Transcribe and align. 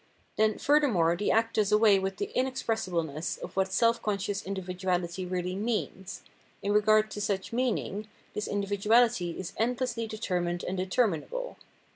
Then 0.35 0.57
furthermore 0.57 1.15
the 1.15 1.29
act 1.29 1.53
does 1.57 1.71
away 1.71 1.99
with 1.99 2.17
the 2.17 2.31
inexpressibleness 2.35 3.37
of 3.37 3.55
what 3.55 3.71
self 3.71 4.01
conscious 4.01 4.41
individuality 4.41 5.27
really" 5.27 5.55
means"; 5.69 6.23
in 6.63 6.71
regard 6.73 7.11
to 7.11 7.21
such" 7.21 7.53
meaning," 7.53 8.07
this 8.33 8.47
in 8.47 8.63
dividuahty 8.63 9.37
is 9.37 9.53
endlessly 9.59 10.07
determined 10.07 10.63
and 10.63 10.75
determinable. 10.75 11.55